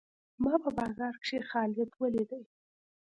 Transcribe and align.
ما 0.43 0.53
په 0.63 0.69
بازار 0.79 1.13
کښي 1.21 1.39
خالد 1.49 1.89
وليدئ. 2.01 2.43